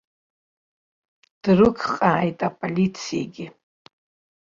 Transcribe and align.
Дрықәҟааит 1.41 2.39
аполицаигьы. 2.47 3.47